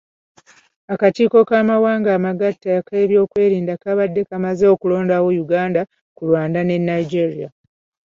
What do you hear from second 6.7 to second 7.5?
Nigeria.